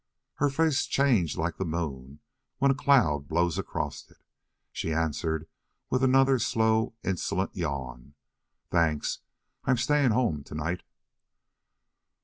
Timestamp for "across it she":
3.59-4.91